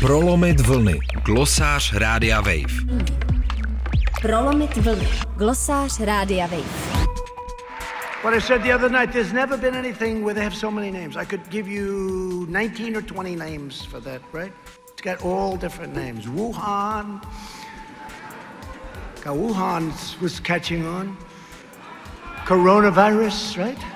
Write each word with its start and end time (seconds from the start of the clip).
Prolomit 0.00 0.60
vlny. 0.60 0.98
Glosář 1.24 1.92
Rádia 1.92 2.40
Wave. 2.40 3.02
Prolomit 4.22 4.76
vlny. 4.76 5.08
Glosář 5.36 6.00
Rádia 6.00 6.46
Wave. 6.46 6.96
What 8.22 8.34
I 8.34 8.40
said 8.40 8.62
the 8.62 8.74
other 8.74 8.90
night, 8.90 9.12
there's 9.12 9.32
never 9.32 9.58
been 9.58 9.74
anything 9.74 10.24
where 10.24 10.34
they 10.34 10.44
have 10.44 10.54
so 10.54 10.70
many 10.70 10.90
names. 10.90 11.16
I 11.16 11.24
could 11.24 11.50
give 11.50 11.68
you 11.68 12.46
19 12.48 12.96
or 12.96 13.02
20 13.02 13.36
names 13.36 13.84
for 13.84 14.00
that, 14.00 14.20
right? 14.32 14.52
It's 14.92 15.02
got 15.02 15.24
all 15.24 15.56
different 15.56 15.94
names. 15.94 16.26
Wuhan. 16.26 17.22
Now, 19.24 19.34
Wuhan 19.34 19.92
was 20.20 20.40
catching 20.40 20.86
on. 20.86 21.16
Coronavirus, 22.46 23.58
right? 23.58 23.95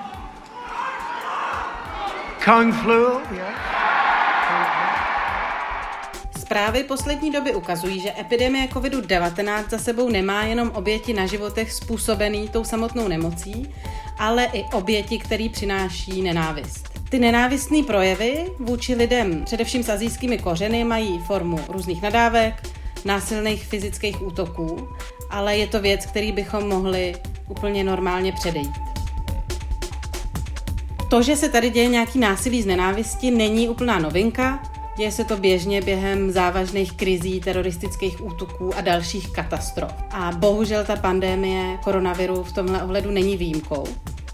Kung 2.45 2.73
flu. 2.73 3.21
Zprávy 6.39 6.83
poslední 6.83 7.31
doby 7.31 7.55
ukazují, 7.55 7.99
že 7.99 8.13
epidemie 8.19 8.67
COVID-19 8.67 9.63
za 9.69 9.77
sebou 9.77 10.09
nemá 10.09 10.43
jenom 10.43 10.71
oběti 10.73 11.13
na 11.13 11.25
životech 11.25 11.71
způsobený 11.71 12.49
tou 12.49 12.63
samotnou 12.63 13.07
nemocí, 13.07 13.69
ale 14.17 14.45
i 14.53 14.63
oběti, 14.63 15.19
který 15.19 15.49
přináší 15.49 16.21
nenávist. 16.21 16.89
Ty 17.09 17.19
nenávistné 17.19 17.83
projevy 17.83 18.45
vůči 18.59 18.95
lidem, 18.95 19.45
především 19.45 19.83
s 19.83 19.89
azijskými 19.89 20.37
kořeny, 20.37 20.83
mají 20.83 21.19
formu 21.19 21.59
různých 21.69 22.01
nadávek, 22.01 22.69
násilných 23.05 23.63
fyzických 23.63 24.21
útoků, 24.21 24.89
ale 25.29 25.57
je 25.57 25.67
to 25.67 25.81
věc, 25.81 26.05
který 26.05 26.31
bychom 26.31 26.67
mohli 26.67 27.15
úplně 27.47 27.83
normálně 27.83 28.31
předejít. 28.31 28.90
To, 31.11 31.21
že 31.21 31.35
se 31.35 31.49
tady 31.49 31.69
děje 31.69 31.87
nějaký 31.87 32.19
násilí 32.19 32.61
z 32.61 32.65
nenávisti, 32.65 33.31
není 33.31 33.69
úplná 33.69 33.99
novinka. 33.99 34.63
Děje 34.97 35.11
se 35.11 35.23
to 35.23 35.37
běžně 35.37 35.81
během 35.81 36.31
závažných 36.31 36.93
krizí, 36.93 37.39
teroristických 37.39 38.25
útoků 38.25 38.75
a 38.75 38.81
dalších 38.81 39.31
katastrof. 39.31 39.91
A 40.11 40.31
bohužel 40.31 40.83
ta 40.85 40.95
pandémie 40.95 41.77
koronaviru 41.83 42.43
v 42.43 42.51
tomhle 42.51 42.83
ohledu 42.83 43.11
není 43.11 43.37
výjimkou. 43.37 43.83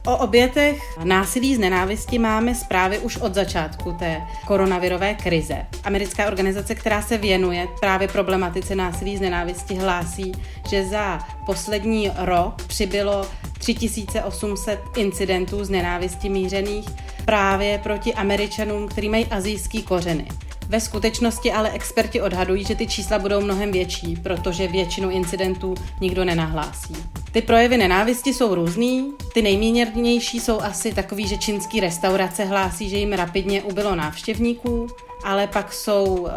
O 0.08 0.18
obětech 0.18 0.98
násilí 1.04 1.56
z 1.56 1.60
nenávisti 1.60 2.20
máme 2.20 2.56
zprávy 2.56 3.00
už 3.00 3.18
od 3.18 3.34
začátku 3.34 3.92
té 3.92 4.22
koronavirové 4.46 5.14
krize. 5.14 5.66
Americká 5.84 6.28
organizace, 6.28 6.76
která 6.76 7.02
se 7.02 7.18
věnuje 7.18 7.68
právě 7.80 8.08
problematice 8.08 8.76
násilí 8.76 9.18
z 9.18 9.22
nenávisti, 9.22 9.76
hlásí, 9.76 10.32
že 10.70 10.86
za 10.86 11.20
poslední 11.46 12.12
rok 12.18 12.64
přibylo 12.68 13.28
3800 13.60 14.80
incidentů 14.96 15.64
z 15.64 15.70
nenávisti 15.70 16.30
mířených 16.30 16.86
právě 17.26 17.78
proti 17.78 18.14
Američanům, 18.14 18.88
kteří 18.88 19.10
mají 19.10 19.26
azijský 19.26 19.84
kořeny. 19.84 20.28
Ve 20.70 20.80
skutečnosti 20.80 21.52
ale 21.52 21.72
experti 21.72 22.22
odhadují, 22.22 22.66
že 22.66 22.76
ty 22.76 22.88
čísla 22.88 23.20
budou 23.20 23.42
mnohem 23.42 23.72
větší, 23.72 24.16
protože 24.16 24.68
většinu 24.68 25.10
incidentů 25.10 25.76
nikdo 26.02 26.26
nenahlásí. 26.26 26.96
Ty 27.32 27.42
projevy 27.42 27.78
nenávisti 27.78 28.34
jsou 28.34 28.56
různý, 28.56 29.14
ty 29.34 29.42
nejmírnější 29.42 30.40
jsou 30.40 30.62
asi 30.62 30.94
takový, 30.94 31.28
že 31.28 31.38
čínský 31.38 31.80
restaurace 31.80 32.46
hlásí, 32.46 32.90
že 32.90 32.98
jim 32.98 33.14
rapidně 33.14 33.64
ubylo 33.64 33.96
návštěvníků, 33.96 34.88
ale 35.24 35.48
pak 35.48 35.74
jsou 35.74 36.06
uh, 36.06 36.30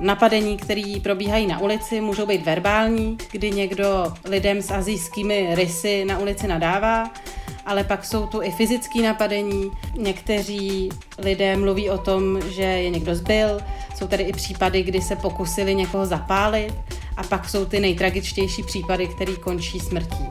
napadení, 0.00 0.56
které 0.56 0.94
probíhají 1.02 1.46
na 1.46 1.60
ulici, 1.60 2.00
můžou 2.00 2.26
být 2.26 2.44
verbální, 2.44 3.18
kdy 3.30 3.50
někdo 3.50 4.12
lidem 4.24 4.62
s 4.62 4.70
azijskými 4.70 5.48
rysy 5.54 6.04
na 6.04 6.18
ulici 6.18 6.48
nadává, 6.48 7.10
ale 7.66 7.84
pak 7.84 8.04
jsou 8.04 8.26
tu 8.26 8.42
i 8.42 8.50
fyzické 8.50 9.02
napadení. 9.02 9.70
Někteří 9.98 10.88
lidé 11.18 11.56
mluví 11.56 11.90
o 11.90 11.98
tom, 11.98 12.40
že 12.50 12.62
je 12.62 12.90
někdo 12.90 13.14
zbyl, 13.14 13.60
jsou 13.94 14.06
tady 14.06 14.22
i 14.22 14.32
případy, 14.32 14.82
kdy 14.82 15.00
se 15.00 15.16
pokusili 15.16 15.74
někoho 15.74 16.06
zapálit 16.06 16.74
a 17.16 17.22
pak 17.22 17.48
jsou 17.48 17.64
ty 17.64 17.80
nejtragičtější 17.80 18.62
případy, 18.62 19.06
které 19.06 19.36
končí 19.36 19.80
smrtí. 19.80 20.24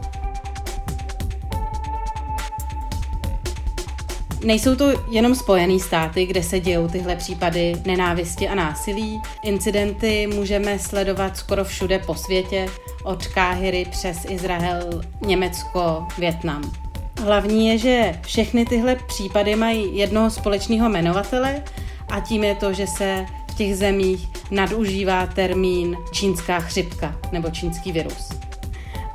Nejsou 4.43 4.75
to 4.75 4.91
jenom 5.09 5.35
Spojené 5.35 5.79
státy, 5.79 6.25
kde 6.25 6.43
se 6.43 6.59
dějou 6.59 6.87
tyhle 6.87 7.15
případy 7.15 7.75
nenávisti 7.85 8.47
a 8.47 8.55
násilí. 8.55 9.21
Incidenty 9.43 10.27
můžeme 10.27 10.79
sledovat 10.79 11.37
skoro 11.37 11.63
všude 11.63 11.99
po 11.99 12.15
světě, 12.15 12.69
od 13.03 13.27
Káhyry 13.27 13.85
přes 13.91 14.25
Izrael, 14.29 15.01
Německo, 15.25 16.07
Větnam. 16.17 16.82
Hlavní 17.23 17.67
je, 17.67 17.77
že 17.77 18.19
všechny 18.21 18.65
tyhle 18.65 18.95
případy 18.95 19.55
mají 19.55 19.97
jednoho 19.97 20.29
společného 20.29 20.89
jmenovatele 20.89 21.63
a 22.09 22.19
tím 22.19 22.43
je 22.43 22.55
to, 22.55 22.73
že 22.73 22.87
se 22.87 23.25
v 23.51 23.55
těch 23.55 23.77
zemích 23.77 24.27
nadužívá 24.51 25.27
termín 25.27 25.97
čínská 26.11 26.59
chřipka 26.59 27.15
nebo 27.31 27.49
čínský 27.49 27.91
virus. 27.91 28.29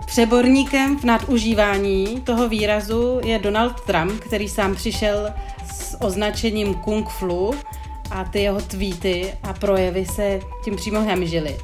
Přeborníkem 0.07 0.99
v 0.99 1.05
nadužívání 1.05 2.21
toho 2.21 2.49
výrazu 2.49 3.21
je 3.25 3.39
Donald 3.39 3.81
Trump, 3.81 4.21
který 4.21 4.49
sám 4.49 4.75
přišel 4.75 5.29
s 5.75 5.97
označením 6.01 6.75
Kung 6.75 7.09
Flu 7.09 7.55
a 8.11 8.25
ty 8.25 8.43
jeho 8.43 8.61
tweety 8.61 9.33
a 9.43 9.53
projevy 9.53 10.07
se 10.07 10.41
tím 10.65 10.77
přímo 10.77 11.01
hemžily. 11.01 11.57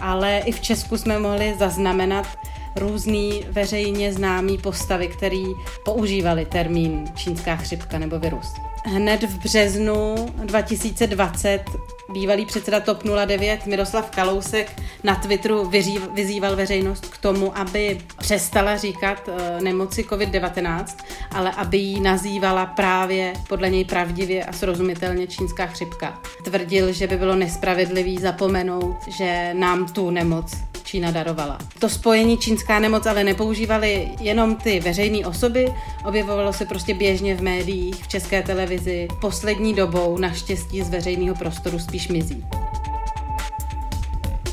Ale 0.00 0.38
i 0.38 0.52
v 0.52 0.60
Česku 0.60 0.98
jsme 0.98 1.18
mohli 1.18 1.54
zaznamenat 1.58 2.26
různý 2.76 3.44
veřejně 3.50 4.12
známý 4.12 4.58
postavy, 4.58 5.08
který 5.08 5.44
používali 5.84 6.44
termín 6.44 7.04
čínská 7.14 7.56
chřipka 7.56 7.98
nebo 7.98 8.18
virus. 8.18 8.46
Hned 8.86 9.22
v 9.22 9.38
březnu 9.38 10.14
2020 10.44 11.64
bývalý 12.12 12.46
předseda 12.46 12.80
TOP 12.80 13.02
09 13.26 13.66
Miroslav 13.66 14.10
Kalousek 14.10 14.82
na 15.04 15.14
Twitteru 15.14 15.70
vyzýval 16.14 16.56
veřejnost 16.56 17.06
k 17.06 17.18
tomu, 17.18 17.58
aby 17.58 18.00
přestala 18.18 18.76
říkat 18.76 19.28
eh, 19.28 19.60
nemoci 19.60 20.02
COVID-19, 20.02 20.84
ale 21.30 21.50
aby 21.50 21.76
ji 21.76 22.00
nazývala 22.00 22.66
právě 22.66 23.32
podle 23.48 23.70
něj 23.70 23.84
pravdivě 23.84 24.44
a 24.44 24.52
srozumitelně 24.52 25.26
čínská 25.26 25.66
chřipka. 25.66 26.20
Tvrdil, 26.44 26.92
že 26.92 27.06
by 27.06 27.16
bylo 27.16 27.34
nespravedlivý 27.34 28.18
zapomenout, 28.18 28.96
že 29.08 29.50
nám 29.54 29.86
tu 29.86 30.10
nemoc 30.10 30.54
Čína 30.94 31.10
darovala. 31.10 31.58
To 31.78 31.88
spojení 31.88 32.38
čínská 32.38 32.78
nemoc 32.78 33.06
ale 33.06 33.24
nepoužívali 33.24 34.08
jenom 34.20 34.56
ty 34.56 34.80
veřejné 34.80 35.26
osoby, 35.26 35.74
objevovalo 36.04 36.52
se 36.52 36.66
prostě 36.66 36.94
běžně 36.94 37.34
v 37.34 37.42
médiích, 37.42 38.04
v 38.04 38.08
české 38.08 38.42
televizi. 38.42 39.08
Poslední 39.20 39.74
dobou 39.74 40.18
naštěstí 40.18 40.82
z 40.82 40.90
veřejného 40.90 41.36
prostoru 41.36 41.78
spíš 41.78 42.08
mizí. 42.08 42.44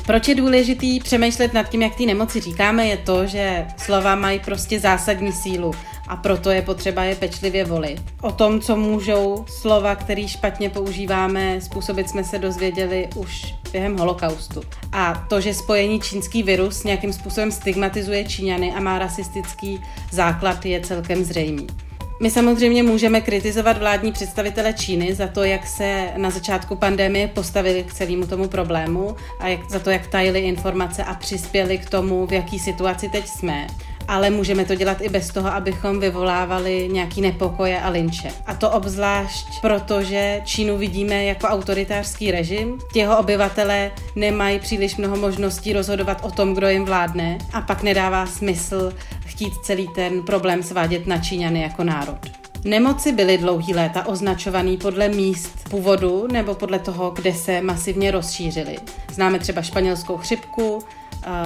Proč 0.06 0.28
je 0.28 0.34
důležitý 0.34 1.00
přemýšlet 1.00 1.54
nad 1.54 1.68
tím, 1.68 1.82
jak 1.82 1.94
ty 1.94 2.06
nemoci 2.06 2.40
říkáme, 2.40 2.86
je 2.86 2.96
to, 2.96 3.26
že 3.26 3.66
slova 3.76 4.14
mají 4.14 4.40
prostě 4.40 4.80
zásadní 4.80 5.32
sílu 5.32 5.74
a 6.08 6.16
proto 6.16 6.50
je 6.50 6.62
potřeba 6.62 7.04
je 7.04 7.16
pečlivě 7.16 7.64
volit. 7.64 8.02
O 8.20 8.32
tom, 8.32 8.60
co 8.60 8.76
můžou 8.76 9.44
slova, 9.48 9.94
které 9.94 10.28
špatně 10.28 10.70
používáme, 10.70 11.60
způsobit 11.60 12.08
jsme 12.08 12.24
se 12.24 12.38
dozvěděli 12.38 13.08
už 13.16 13.54
během 13.72 13.98
holokaustu. 13.98 14.60
A 14.92 15.26
to, 15.28 15.40
že 15.40 15.54
spojení 15.54 16.00
čínský 16.00 16.42
virus 16.42 16.84
nějakým 16.84 17.12
způsobem 17.12 17.52
stigmatizuje 17.52 18.24
Číňany 18.24 18.72
a 18.72 18.80
má 18.80 18.98
rasistický 18.98 19.80
základ, 20.10 20.66
je 20.66 20.80
celkem 20.80 21.24
zřejmý. 21.24 21.66
My 22.22 22.30
samozřejmě 22.30 22.82
můžeme 22.82 23.20
kritizovat 23.20 23.78
vládní 23.78 24.12
představitele 24.12 24.72
Číny 24.72 25.14
za 25.14 25.26
to, 25.26 25.44
jak 25.44 25.66
se 25.66 26.08
na 26.16 26.30
začátku 26.30 26.76
pandemie 26.76 27.28
postavili 27.28 27.84
k 27.84 27.94
celému 27.94 28.26
tomu 28.26 28.48
problému 28.48 29.16
a 29.40 29.48
jak, 29.48 29.70
za 29.70 29.78
to, 29.78 29.90
jak 29.90 30.06
tajili 30.06 30.40
informace 30.40 31.04
a 31.04 31.14
přispěli 31.14 31.78
k 31.78 31.90
tomu, 31.90 32.26
v 32.26 32.32
jaký 32.32 32.58
situaci 32.58 33.08
teď 33.08 33.26
jsme 33.26 33.66
ale 34.08 34.30
můžeme 34.30 34.64
to 34.64 34.74
dělat 34.74 35.00
i 35.00 35.08
bez 35.08 35.28
toho, 35.28 35.48
abychom 35.48 36.00
vyvolávali 36.00 36.88
nějaký 36.92 37.20
nepokoje 37.20 37.80
a 37.80 37.88
linče. 37.88 38.28
A 38.46 38.54
to 38.54 38.70
obzvlášť 38.70 39.60
proto, 39.60 40.02
že 40.02 40.40
Čínu 40.44 40.78
vidíme 40.78 41.24
jako 41.24 41.46
autoritářský 41.46 42.30
režim. 42.30 42.78
Jeho 42.94 43.18
obyvatelé 43.18 43.90
nemají 44.16 44.58
příliš 44.58 44.96
mnoho 44.96 45.16
možností 45.16 45.72
rozhodovat 45.72 46.18
o 46.22 46.30
tom, 46.30 46.54
kdo 46.54 46.68
jim 46.68 46.84
vládne 46.84 47.38
a 47.52 47.60
pak 47.60 47.82
nedává 47.82 48.26
smysl 48.26 48.92
chtít 49.26 49.54
celý 49.62 49.88
ten 49.88 50.22
problém 50.22 50.62
svádět 50.62 51.06
na 51.06 51.18
Číňany 51.18 51.62
jako 51.62 51.84
národ. 51.84 52.18
Nemoci 52.64 53.12
byly 53.12 53.38
dlouhý 53.38 53.74
léta 53.74 54.06
označovaný 54.06 54.76
podle 54.76 55.08
míst 55.08 55.68
původu 55.70 56.26
nebo 56.32 56.54
podle 56.54 56.78
toho, 56.78 57.10
kde 57.10 57.34
se 57.34 57.60
masivně 57.60 58.10
rozšířily. 58.10 58.76
Známe 59.12 59.38
třeba 59.38 59.62
španělskou 59.62 60.16
chřipku, 60.16 60.78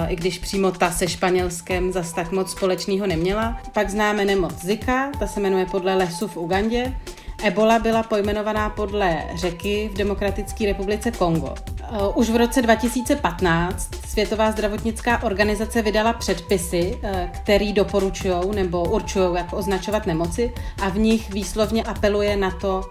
i 0.07 0.15
když 0.15 0.39
přímo 0.39 0.71
ta 0.71 0.91
se 0.91 1.07
Španělskem 1.07 1.91
zas 1.91 2.13
tak 2.13 2.31
moc 2.31 2.51
společného 2.51 3.07
neměla. 3.07 3.61
Pak 3.73 3.89
známe 3.89 4.25
nemoc 4.25 4.53
Zika, 4.61 5.11
ta 5.19 5.27
se 5.27 5.39
jmenuje 5.39 5.65
podle 5.65 5.95
lesů 5.95 6.27
v 6.27 6.37
Ugandě. 6.37 6.93
Ebola 7.43 7.79
byla 7.79 8.03
pojmenovaná 8.03 8.69
podle 8.69 9.23
řeky 9.35 9.89
v 9.93 9.97
Demokratické 9.97 10.65
republice 10.65 11.11
Kongo. 11.11 11.55
Už 12.15 12.29
v 12.29 12.35
roce 12.35 12.61
2015 12.61 13.89
Světová 14.17 14.51
zdravotnická 14.51 15.23
organizace 15.23 15.81
vydala 15.81 16.13
předpisy, 16.13 16.97
které 17.31 17.71
doporučují 17.73 18.33
nebo 18.55 18.83
určují, 18.83 19.35
jak 19.35 19.53
označovat 19.53 20.05
nemoci 20.05 20.53
a 20.81 20.89
v 20.89 20.97
nich 20.97 21.29
výslovně 21.29 21.83
apeluje 21.83 22.37
na 22.37 22.51
to, 22.51 22.81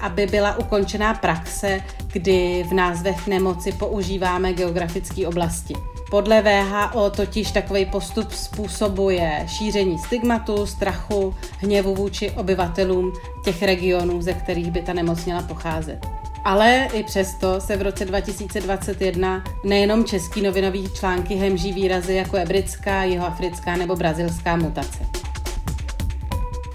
aby 0.00 0.26
byla 0.26 0.58
ukončená 0.58 1.14
praxe, 1.14 1.80
kdy 2.12 2.66
v 2.68 2.72
názvech 2.72 3.26
nemoci 3.26 3.72
používáme 3.72 4.52
geografické 4.52 5.26
oblasti. 5.26 5.74
Podle 6.10 6.42
VHO 6.42 7.10
totiž 7.10 7.50
takový 7.50 7.86
postup 7.86 8.32
způsobuje 8.32 9.46
šíření 9.46 9.98
stigmatu, 9.98 10.66
strachu, 10.66 11.34
hněvu 11.58 11.94
vůči 11.94 12.30
obyvatelům 12.30 13.12
těch 13.44 13.62
regionů, 13.62 14.22
ze 14.22 14.32
kterých 14.32 14.70
by 14.70 14.82
ta 14.82 14.92
nemoc 14.92 15.24
měla 15.24 15.42
pocházet. 15.42 16.06
Ale 16.44 16.88
i 16.92 17.02
přesto 17.02 17.60
se 17.60 17.76
v 17.76 17.82
roce 17.82 18.04
2021 18.04 19.44
nejenom 19.64 20.04
český 20.04 20.42
novinový 20.42 20.88
články 20.94 21.34
hemží 21.34 21.72
výrazy 21.72 22.14
jako 22.14 22.36
je 22.36 22.46
britská, 22.46 23.04
jihoafrická 23.04 23.76
nebo 23.76 23.96
brazilská 23.96 24.56
mutace. 24.56 25.06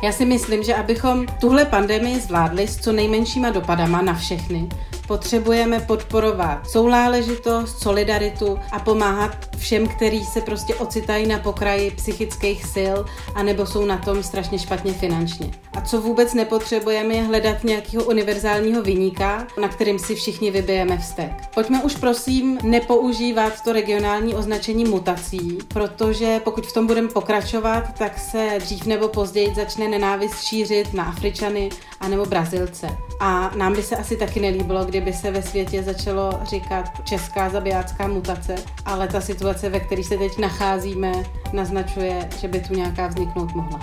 Já 0.03 0.11
si 0.11 0.25
myslím, 0.25 0.63
že 0.63 0.75
abychom 0.75 1.25
tuhle 1.27 1.65
pandemii 1.65 2.19
zvládli 2.19 2.67
s 2.67 2.77
co 2.77 2.91
nejmenšíma 2.91 3.49
dopadama 3.49 4.01
na 4.01 4.13
všechny, 4.13 4.69
potřebujeme 5.07 5.79
podporovat 5.79 6.69
sounáležitost, 6.69 7.79
solidaritu 7.79 8.59
a 8.71 8.79
pomáhat 8.79 9.37
všem, 9.57 9.87
kteří 9.87 10.25
se 10.25 10.41
prostě 10.41 10.75
ocitají 10.75 11.27
na 11.27 11.39
pokraji 11.39 11.91
psychických 11.91 12.65
sil 12.75 12.97
a 13.35 13.43
nebo 13.43 13.65
jsou 13.65 13.85
na 13.85 13.97
tom 13.97 14.23
strašně 14.23 14.59
špatně 14.59 14.93
finančně. 14.93 15.51
A 15.73 15.81
co 15.81 16.01
vůbec 16.01 16.33
nepotřebujeme, 16.33 17.13
je 17.13 17.23
hledat 17.23 17.63
nějakého 17.63 18.03
univerzálního 18.03 18.81
vyníka, 18.81 19.47
na 19.61 19.67
kterým 19.67 19.99
si 19.99 20.15
všichni 20.15 20.51
vybijeme 20.51 20.97
vztek. 20.97 21.31
Pojďme 21.53 21.83
už 21.83 21.95
prosím 21.95 22.59
nepoužívat 22.63 23.53
to 23.63 23.73
regionální 23.73 24.35
označení 24.35 24.85
mutací, 24.85 25.57
protože 25.67 26.41
pokud 26.43 26.67
v 26.67 26.73
tom 26.73 26.87
budeme 26.87 27.07
pokračovat, 27.07 27.83
tak 27.97 28.19
se 28.19 28.57
dřív 28.59 28.85
nebo 28.85 29.07
později 29.07 29.55
začne 29.55 29.87
nenávist 29.87 30.43
šířit 30.43 30.93
na 30.93 31.03
Afričany 31.03 31.69
anebo 31.99 32.25
Brazilce. 32.25 32.87
A 33.19 33.51
nám 33.55 33.75
by 33.75 33.83
se 33.83 33.95
asi 33.95 34.17
taky 34.17 34.39
nelíbilo, 34.39 34.85
kdyby 34.93 35.13
se 35.13 35.31
ve 35.31 35.41
světě 35.41 35.83
začalo 35.83 36.39
říkat 36.49 36.85
česká 37.03 37.49
zabijácká 37.49 38.07
mutace, 38.07 38.55
ale 38.85 39.07
ta 39.07 39.21
situace, 39.21 39.69
ve 39.69 39.79
které 39.79 40.03
se 40.03 40.17
teď 40.17 40.37
nacházíme, 40.37 41.11
naznačuje, 41.53 42.29
že 42.41 42.47
by 42.47 42.59
tu 42.59 42.73
nějaká 42.73 43.07
vzniknout 43.07 43.55
mohla. 43.55 43.79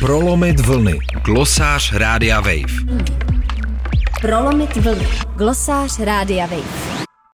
Prolomit 0.00 0.60
vlny. 0.60 0.98
Glosář 1.24 1.92
Rádia 1.92 2.40
Wave. 2.40 2.98
Prolomit 4.20 4.76
vlny. 4.76 5.06
Glosář 5.36 5.98
Rádia 5.98 6.46
Wave. 6.46 6.93